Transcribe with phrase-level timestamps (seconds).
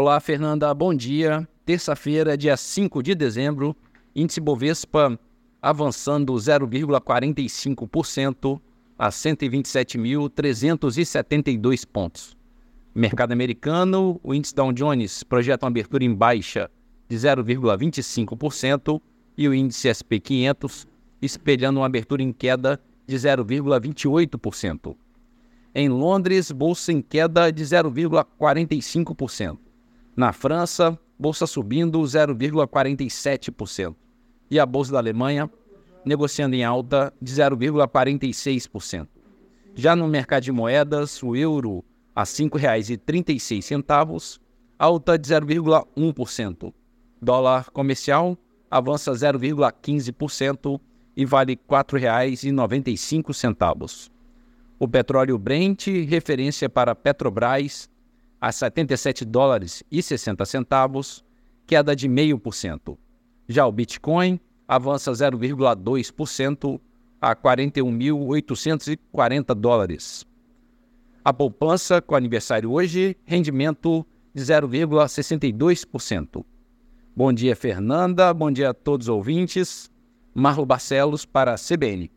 [0.00, 1.48] Olá, Fernanda, bom dia.
[1.66, 3.74] Terça-feira, dia 5 de dezembro,
[4.14, 5.18] índice Bovespa
[5.60, 8.60] avançando 0,45%
[8.96, 12.36] a 127.372 pontos.
[12.94, 16.70] Mercado americano, o índice Dow Jones projeta uma abertura em baixa
[17.08, 19.02] de 0,25%
[19.36, 20.86] e o índice SP 500
[21.20, 24.94] espelhando uma abertura em queda de 0,28%.
[25.74, 29.58] Em Londres, bolsa em queda de 0,45%.
[30.18, 33.94] Na França, bolsa subindo 0,47%.
[34.50, 35.48] E a bolsa da Alemanha
[36.04, 39.06] negociando em alta de 0,46%.
[39.76, 41.84] Já no mercado de moedas, o euro
[42.16, 44.40] a R$ 5,36,
[44.76, 46.74] alta de 0,1%.
[47.22, 48.36] Dólar comercial
[48.68, 50.80] avança 0,15%
[51.16, 54.10] e vale R$ 4,95.
[54.80, 57.88] O petróleo Brent, referência para Petrobras,
[58.40, 61.24] a 77 dólares e 60 centavos,
[61.66, 62.96] queda de 0,5%.
[63.48, 66.80] Já o Bitcoin avança 0,2%
[67.20, 70.24] a 41.840 dólares.
[71.24, 76.44] A poupança com aniversário hoje, rendimento de 0,62%.
[77.14, 78.32] Bom dia, Fernanda.
[78.32, 79.90] Bom dia a todos os ouvintes.
[80.32, 82.08] Marlo Barcelos para a CBN.